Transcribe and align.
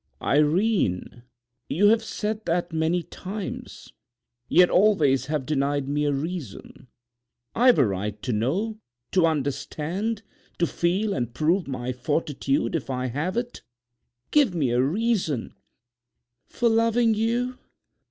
"Irene, 0.23 1.21
you 1.69 1.89
have 1.89 2.03
said 2.03 2.45
that 2.45 2.73
many 2.73 3.03
times, 3.03 3.93
yet 4.49 4.67
always 4.67 5.27
have 5.27 5.45
denied 5.45 5.87
me 5.87 6.05
a 6.05 6.11
reason. 6.11 6.87
I've 7.53 7.77
a 7.77 7.85
right 7.85 8.19
to 8.23 8.33
know, 8.33 8.79
to 9.11 9.27
understand, 9.27 10.23
to 10.57 10.65
feel 10.65 11.13
and 11.13 11.31
prove 11.31 11.67
my 11.67 11.93
fortitude 11.93 12.73
if 12.73 12.89
I 12.89 13.09
have 13.09 13.37
it. 13.37 13.61
Give 14.31 14.55
me 14.55 14.71
a 14.71 14.81
reason." 14.81 15.53
"For 16.47 16.67
loving 16.67 17.13
you?" 17.13 17.59